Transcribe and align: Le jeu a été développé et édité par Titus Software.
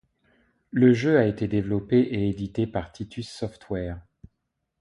Le 0.71 0.93
jeu 0.95 1.19
a 1.19 1.27
été 1.27 1.47
développé 1.47 1.99
et 1.99 2.27
édité 2.27 2.65
par 2.65 2.91
Titus 2.91 3.29
Software. 3.29 4.01